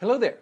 Hello 0.00 0.16
there. 0.16 0.38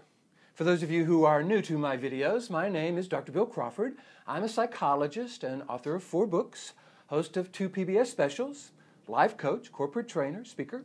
For 0.55 0.63
those 0.63 0.85
of 0.85 0.91
you 0.93 1.05
who 1.05 1.25
are 1.25 1.43
new 1.43 1.61
to 1.63 1.77
my 1.77 1.97
videos, 1.97 2.49
my 2.49 2.69
name 2.69 2.97
is 2.97 3.09
Dr. 3.09 3.33
Bill 3.33 3.45
Crawford. 3.45 3.97
I'm 4.25 4.45
a 4.45 4.49
psychologist 4.49 5.43
and 5.43 5.65
author 5.69 5.97
of 5.97 6.05
four 6.05 6.29
books, 6.29 6.75
host 7.09 7.37
of 7.37 7.51
two 7.51 7.69
PBS 7.69 8.07
specials, 8.07 8.71
life 9.09 9.37
coach, 9.37 9.73
corporate 9.73 10.07
trainer, 10.07 10.45
speaker. 10.45 10.85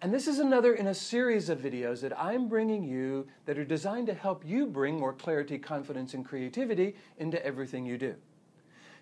And 0.00 0.12
this 0.12 0.26
is 0.26 0.40
another 0.40 0.74
in 0.74 0.88
a 0.88 0.94
series 0.94 1.48
of 1.48 1.60
videos 1.60 2.00
that 2.00 2.18
I'm 2.20 2.48
bringing 2.48 2.82
you 2.82 3.28
that 3.46 3.56
are 3.56 3.64
designed 3.64 4.08
to 4.08 4.14
help 4.14 4.44
you 4.44 4.66
bring 4.66 4.98
more 4.98 5.12
clarity, 5.12 5.56
confidence, 5.56 6.12
and 6.12 6.24
creativity 6.24 6.96
into 7.18 7.46
everything 7.46 7.86
you 7.86 7.98
do. 7.98 8.16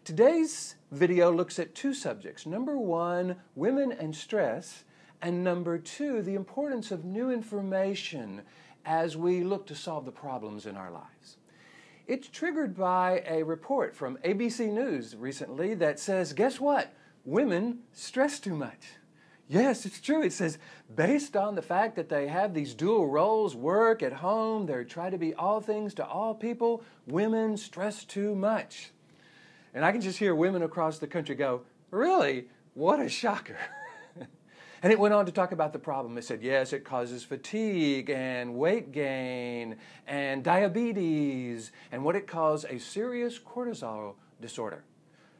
Today's 0.04 0.74
video 0.92 1.32
looks 1.32 1.58
at 1.58 1.74
two 1.74 1.94
subjects. 1.94 2.44
Number 2.44 2.76
one, 2.76 3.36
women 3.54 3.92
and 3.92 4.14
stress, 4.14 4.84
and 5.22 5.44
number 5.44 5.78
two, 5.78 6.22
the 6.22 6.34
importance 6.34 6.90
of 6.90 7.04
new 7.04 7.30
information 7.30 8.42
as 8.90 9.16
we 9.16 9.44
look 9.44 9.68
to 9.68 9.74
solve 9.76 10.04
the 10.04 10.10
problems 10.10 10.66
in 10.66 10.76
our 10.76 10.90
lives. 10.90 11.36
It's 12.08 12.26
triggered 12.26 12.76
by 12.76 13.22
a 13.24 13.44
report 13.44 13.94
from 13.94 14.18
ABC 14.24 14.68
News 14.72 15.14
recently 15.14 15.74
that 15.74 16.00
says, 16.00 16.32
guess 16.32 16.58
what? 16.58 16.92
Women 17.24 17.82
stress 17.92 18.40
too 18.40 18.56
much. 18.56 18.88
Yes, 19.46 19.86
it's 19.86 20.00
true. 20.00 20.22
It 20.22 20.32
says, 20.32 20.58
based 20.96 21.36
on 21.36 21.54
the 21.54 21.62
fact 21.62 21.94
that 21.94 22.08
they 22.08 22.26
have 22.26 22.52
these 22.52 22.74
dual 22.74 23.06
roles, 23.06 23.54
work 23.54 24.02
at 24.02 24.12
home, 24.12 24.66
they're 24.66 24.82
trying 24.82 25.12
to 25.12 25.18
be 25.18 25.34
all 25.34 25.60
things 25.60 25.94
to 25.94 26.04
all 26.04 26.34
people, 26.34 26.82
women 27.06 27.56
stress 27.56 28.04
too 28.04 28.34
much. 28.34 28.90
And 29.72 29.84
I 29.84 29.92
can 29.92 30.00
just 30.00 30.18
hear 30.18 30.34
women 30.34 30.64
across 30.64 30.98
the 30.98 31.06
country 31.06 31.36
go, 31.36 31.62
Really? 31.92 32.48
What 32.74 32.98
a 32.98 33.08
shocker. 33.08 33.56
and 34.82 34.92
it 34.92 34.98
went 34.98 35.12
on 35.12 35.26
to 35.26 35.32
talk 35.32 35.52
about 35.52 35.72
the 35.72 35.78
problem. 35.78 36.16
It 36.16 36.24
said, 36.24 36.42
yes, 36.42 36.72
it 36.72 36.84
causes 36.84 37.22
fatigue 37.22 38.08
and 38.10 38.54
weight 38.54 38.92
gain 38.92 39.76
and 40.06 40.42
diabetes 40.42 41.72
and 41.92 42.02
what 42.04 42.16
it 42.16 42.26
calls 42.26 42.64
a 42.64 42.78
serious 42.78 43.38
cortisol 43.38 44.14
disorder. 44.40 44.84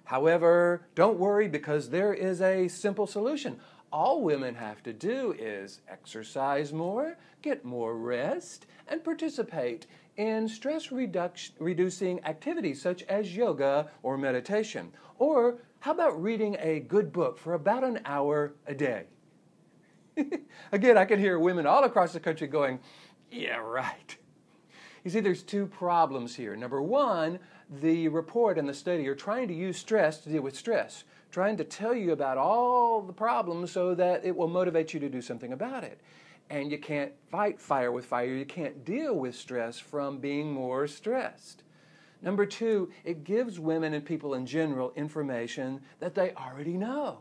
However, 0.05 0.83
don't 0.95 1.19
worry 1.19 1.49
because 1.49 1.89
there 1.89 2.13
is 2.13 2.43
a 2.43 2.69
simple 2.69 3.07
solution. 3.07 3.61
All 3.93 4.23
women 4.23 4.55
have 4.57 4.83
to 4.83 4.93
do 4.93 5.35
is 5.39 5.81
exercise 5.89 6.73
more, 6.73 7.17
get 7.43 7.65
more 7.65 7.97
rest, 7.97 8.67
and 8.89 9.03
participate 9.03 9.87
in 10.17 10.49
stress 10.49 10.93
reducing 10.93 12.25
activities 12.25 12.83
such 12.83 13.03
as 13.05 13.35
yoga 13.35 13.91
or 14.03 14.19
meditation. 14.19 14.93
Or 15.19 15.59
how 15.79 15.93
about 15.93 16.23
reading 16.23 16.57
a 16.61 16.81
good 16.81 17.13
book 17.13 17.39
for 17.39 17.55
about 17.55 17.85
an 17.85 18.01
hour 18.05 18.53
a 18.67 18.75
day? 18.75 19.07
Again, 20.73 20.99
I 20.99 21.05
can 21.05 21.19
hear 21.19 21.39
women 21.39 21.67
all 21.67 21.85
across 21.85 22.13
the 22.13 22.21
country 22.21 22.47
going, 22.47 22.81
Yeah, 23.31 23.57
right. 23.57 24.17
You 25.05 25.11
see, 25.11 25.21
there's 25.21 25.43
two 25.43 25.67
problems 25.67 26.37
here. 26.37 26.55
Number 26.57 26.83
one, 26.83 27.39
the 27.71 28.09
report 28.09 28.59
and 28.59 28.69
the 28.69 28.75
study 28.75 29.09
are 29.09 29.15
trying 29.15 29.49
to 29.49 29.55
use 29.55 29.79
stress 29.79 30.19
to 30.19 30.29
deal 30.29 30.43
with 30.43 30.57
stress, 30.57 31.05
trying 31.31 31.57
to 31.57 31.65
tell 31.65 31.95
you 31.95 32.13
about 32.13 32.37
all 32.37 33.01
the 33.01 33.13
problems 33.13 33.71
so 33.71 33.95
that 33.95 34.25
it 34.25 34.37
will 34.37 34.49
motivate 34.49 34.93
you 34.93 35.01
to 35.01 35.09
do 35.09 35.23
something 35.23 35.53
about 35.53 35.85
it 35.85 36.01
and 36.51 36.71
you 36.71 36.79
can't 36.79 37.13
fight 37.31 37.61
fire 37.61 37.93
with 37.93 38.05
fire. 38.05 38.27
You 38.27 38.45
can't 38.45 38.85
deal 38.85 39.15
with 39.15 39.37
stress 39.37 39.79
from 39.79 40.19
being 40.19 40.53
more 40.53 40.87
stressed. 40.89 41.63
Number 42.21 42.45
two, 42.45 42.91
it 43.05 43.25
gives 43.25 43.59
women 43.59 43.95
and 43.95 44.05
people 44.05 44.35
in 44.35 44.45
general 44.45 44.93
information 44.97 45.81
that 46.01 46.15
they 46.15 46.33
already 46.33 46.77
know. 46.77 47.21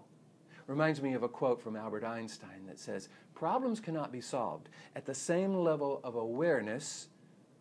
Reminds 0.69 1.01
me 1.01 1.15
of 1.15 1.23
a 1.23 1.27
quote 1.27 1.59
from 1.59 1.75
Albert 1.75 2.03
Einstein 2.03 2.67
that 2.67 2.79
says, 2.79 3.09
Problems 3.33 3.79
cannot 3.79 4.11
be 4.11 4.21
solved 4.21 4.69
at 4.95 5.03
the 5.03 5.15
same 5.15 5.55
level 5.55 5.99
of 6.03 6.13
awareness 6.13 7.07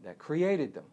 that 0.05 0.19
created 0.19 0.75
them. 0.75 0.84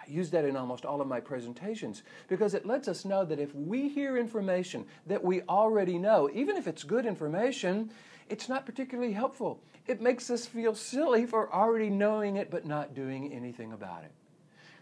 I 0.00 0.10
use 0.10 0.30
that 0.30 0.46
in 0.46 0.56
almost 0.56 0.86
all 0.86 1.02
of 1.02 1.06
my 1.06 1.20
presentations 1.20 2.02
because 2.28 2.54
it 2.54 2.64
lets 2.64 2.88
us 2.88 3.04
know 3.04 3.26
that 3.26 3.38
if 3.38 3.54
we 3.54 3.90
hear 3.90 4.16
information 4.16 4.86
that 5.06 5.22
we 5.22 5.42
already 5.42 5.98
know, 5.98 6.30
even 6.32 6.56
if 6.56 6.66
it's 6.66 6.82
good 6.82 7.04
information, 7.04 7.90
it's 8.30 8.48
not 8.48 8.64
particularly 8.64 9.12
helpful. 9.12 9.60
It 9.86 10.00
makes 10.00 10.30
us 10.30 10.46
feel 10.46 10.74
silly 10.74 11.26
for 11.26 11.52
already 11.52 11.90
knowing 11.90 12.36
it 12.36 12.50
but 12.50 12.64
not 12.64 12.94
doing 12.94 13.34
anything 13.34 13.74
about 13.74 14.02
it. 14.02 14.12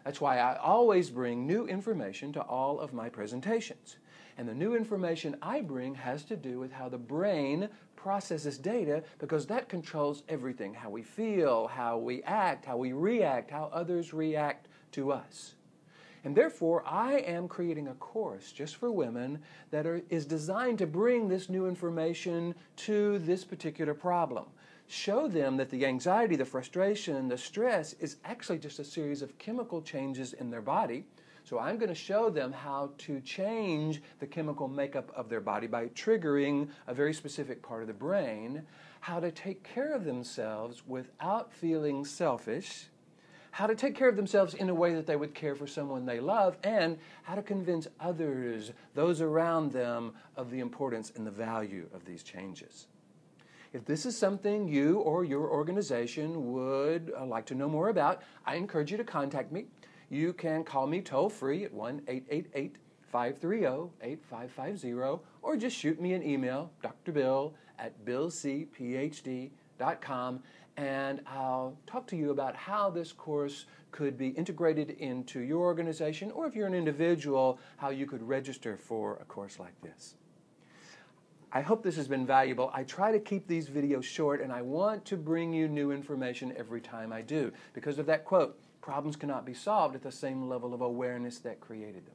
That's 0.04 0.20
why 0.20 0.38
I 0.38 0.56
always 0.58 1.10
bring 1.10 1.44
new 1.44 1.66
information 1.66 2.32
to 2.34 2.40
all 2.40 2.78
of 2.78 2.92
my 2.92 3.08
presentations. 3.08 3.96
And 4.38 4.48
the 4.48 4.54
new 4.54 4.76
information 4.76 5.36
I 5.40 5.62
bring 5.62 5.94
has 5.94 6.24
to 6.24 6.36
do 6.36 6.58
with 6.58 6.72
how 6.72 6.88
the 6.88 6.98
brain 6.98 7.68
processes 7.94 8.58
data 8.58 9.02
because 9.18 9.46
that 9.46 9.68
controls 9.68 10.22
everything 10.28 10.74
how 10.74 10.90
we 10.90 11.02
feel, 11.02 11.66
how 11.66 11.98
we 11.98 12.22
act, 12.22 12.64
how 12.64 12.76
we 12.76 12.92
react, 12.92 13.50
how 13.50 13.70
others 13.72 14.12
react 14.12 14.68
to 14.92 15.10
us. 15.10 15.54
And 16.24 16.36
therefore, 16.36 16.82
I 16.86 17.18
am 17.18 17.46
creating 17.46 17.88
a 17.88 17.94
course 17.94 18.50
just 18.50 18.76
for 18.76 18.90
women 18.90 19.40
that 19.70 19.86
are, 19.86 20.02
is 20.10 20.26
designed 20.26 20.78
to 20.78 20.86
bring 20.86 21.28
this 21.28 21.48
new 21.48 21.66
information 21.66 22.54
to 22.78 23.18
this 23.20 23.44
particular 23.44 23.94
problem. 23.94 24.46
Show 24.88 25.28
them 25.28 25.56
that 25.56 25.70
the 25.70 25.86
anxiety, 25.86 26.36
the 26.36 26.44
frustration, 26.44 27.28
the 27.28 27.38
stress 27.38 27.92
is 27.94 28.16
actually 28.24 28.58
just 28.58 28.80
a 28.80 28.84
series 28.84 29.22
of 29.22 29.38
chemical 29.38 29.80
changes 29.80 30.32
in 30.32 30.50
their 30.50 30.62
body. 30.62 31.04
So 31.46 31.60
I'm 31.60 31.78
going 31.78 31.90
to 31.90 31.94
show 31.94 32.28
them 32.28 32.52
how 32.52 32.90
to 32.98 33.20
change 33.20 34.02
the 34.18 34.26
chemical 34.26 34.66
makeup 34.66 35.12
of 35.14 35.28
their 35.28 35.40
body 35.40 35.68
by 35.68 35.86
triggering 35.86 36.68
a 36.88 36.92
very 36.92 37.14
specific 37.14 37.62
part 37.62 37.82
of 37.82 37.86
the 37.86 37.94
brain, 37.94 38.64
how 38.98 39.20
to 39.20 39.30
take 39.30 39.62
care 39.62 39.94
of 39.94 40.04
themselves 40.04 40.82
without 40.86 41.52
feeling 41.52 42.04
selfish 42.04 42.88
how 43.56 43.66
to 43.66 43.74
take 43.74 43.94
care 43.94 44.10
of 44.10 44.16
themselves 44.16 44.52
in 44.52 44.68
a 44.68 44.74
way 44.74 44.92
that 44.94 45.06
they 45.06 45.16
would 45.16 45.32
care 45.32 45.54
for 45.54 45.66
someone 45.66 46.04
they 46.04 46.20
love, 46.20 46.58
and 46.62 46.98
how 47.22 47.34
to 47.34 47.40
convince 47.40 47.88
others, 47.98 48.72
those 48.94 49.22
around 49.22 49.72
them, 49.72 50.12
of 50.36 50.50
the 50.50 50.60
importance 50.60 51.10
and 51.16 51.26
the 51.26 51.30
value 51.30 51.88
of 51.94 52.04
these 52.04 52.22
changes. 52.22 52.88
If 53.72 53.86
this 53.86 54.04
is 54.04 54.14
something 54.14 54.68
you 54.68 54.98
or 54.98 55.24
your 55.24 55.48
organization 55.48 56.52
would 56.52 57.10
uh, 57.18 57.24
like 57.24 57.46
to 57.46 57.54
know 57.54 57.66
more 57.66 57.88
about, 57.88 58.20
I 58.44 58.56
encourage 58.56 58.90
you 58.90 58.98
to 58.98 59.04
contact 59.04 59.50
me. 59.50 59.64
You 60.08 60.32
can 60.32 60.62
call 60.62 60.86
me 60.86 61.00
toll 61.00 61.28
free 61.28 61.64
at 61.64 61.72
1 61.72 62.02
888 62.06 62.76
530 63.10 63.90
8550 64.02 65.20
or 65.42 65.56
just 65.56 65.76
shoot 65.76 66.00
me 66.00 66.12
an 66.12 66.22
email, 66.22 66.70
drbill 66.82 67.54
at 67.78 68.04
billcphd.com, 68.04 69.50
and 70.76 71.20
I'll 71.26 71.78
talk 71.86 72.06
to 72.08 72.16
you 72.16 72.30
about 72.30 72.54
how 72.54 72.90
this 72.90 73.12
course 73.12 73.66
could 73.90 74.18
be 74.18 74.28
integrated 74.28 74.90
into 74.90 75.40
your 75.40 75.60
organization, 75.60 76.30
or 76.30 76.46
if 76.46 76.54
you're 76.54 76.66
an 76.66 76.74
individual, 76.74 77.58
how 77.78 77.90
you 77.90 78.06
could 78.06 78.22
register 78.22 78.76
for 78.76 79.16
a 79.16 79.24
course 79.24 79.58
like 79.58 79.80
this. 79.80 80.16
I 81.52 81.62
hope 81.62 81.82
this 81.82 81.96
has 81.96 82.08
been 82.08 82.26
valuable. 82.26 82.70
I 82.74 82.82
try 82.82 83.12
to 83.12 83.18
keep 83.18 83.46
these 83.46 83.70
videos 83.70 84.04
short, 84.04 84.42
and 84.42 84.52
I 84.52 84.60
want 84.62 85.04
to 85.06 85.16
bring 85.16 85.52
you 85.52 85.68
new 85.68 85.90
information 85.90 86.52
every 86.56 86.80
time 86.82 87.12
I 87.12 87.22
do 87.22 87.52
because 87.72 87.98
of 87.98 88.06
that 88.06 88.24
quote 88.24 88.58
problems 88.86 89.16
cannot 89.16 89.44
be 89.44 89.52
solved 89.52 89.96
at 89.96 90.02
the 90.02 90.12
same 90.12 90.48
level 90.48 90.72
of 90.72 90.80
awareness 90.80 91.40
that 91.40 91.60
created 91.60 92.06
them. 92.06 92.14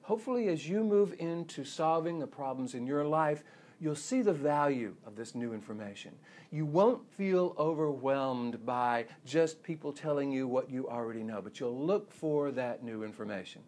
Hopefully, 0.00 0.48
as 0.48 0.66
you 0.66 0.82
move 0.82 1.14
into 1.18 1.64
solving 1.64 2.18
the 2.18 2.26
problems 2.26 2.72
in 2.74 2.86
your 2.86 3.04
life, 3.04 3.44
you'll 3.78 3.94
see 3.94 4.22
the 4.22 4.32
value 4.32 4.94
of 5.06 5.16
this 5.16 5.34
new 5.34 5.52
information. 5.52 6.12
You 6.50 6.64
won't 6.64 7.06
feel 7.12 7.54
overwhelmed 7.58 8.64
by 8.64 9.04
just 9.26 9.62
people 9.62 9.92
telling 9.92 10.32
you 10.32 10.48
what 10.48 10.70
you 10.70 10.88
already 10.88 11.22
know, 11.22 11.42
but 11.42 11.60
you'll 11.60 11.78
look 11.78 12.10
for 12.10 12.52
that 12.52 12.82
new 12.82 13.02
information. 13.02 13.60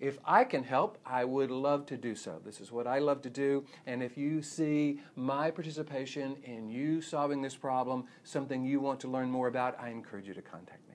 If 0.00 0.18
I 0.24 0.44
can 0.44 0.64
help, 0.64 0.96
I 1.04 1.26
would 1.26 1.50
love 1.50 1.84
to 1.86 1.98
do 1.98 2.14
so. 2.14 2.40
This 2.46 2.62
is 2.62 2.72
what 2.72 2.86
I 2.86 2.98
love 2.98 3.20
to 3.22 3.30
do. 3.30 3.66
And 3.86 4.02
if 4.02 4.16
you 4.16 4.40
see 4.40 5.00
my 5.16 5.50
participation 5.50 6.36
in 6.44 6.70
you 6.70 7.02
solving 7.02 7.42
this 7.42 7.56
problem, 7.56 8.06
something 8.22 8.64
you 8.64 8.80
want 8.80 9.00
to 9.00 9.08
learn 9.08 9.30
more 9.30 9.48
about, 9.48 9.78
I 9.78 9.90
encourage 9.90 10.26
you 10.26 10.32
to 10.32 10.42
contact 10.42 10.88
me. 10.88 10.93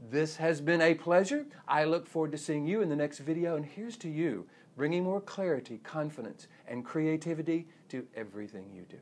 This 0.00 0.36
has 0.36 0.60
been 0.60 0.80
a 0.80 0.94
pleasure. 0.94 1.46
I 1.66 1.84
look 1.84 2.06
forward 2.06 2.32
to 2.32 2.38
seeing 2.38 2.66
you 2.66 2.82
in 2.82 2.88
the 2.88 2.96
next 2.96 3.18
video. 3.18 3.56
And 3.56 3.66
here's 3.66 3.96
to 3.98 4.08
you 4.08 4.46
bringing 4.76 5.02
more 5.02 5.20
clarity, 5.20 5.78
confidence, 5.82 6.46
and 6.68 6.84
creativity 6.84 7.66
to 7.88 8.06
everything 8.14 8.70
you 8.72 8.82
do. 8.88 8.98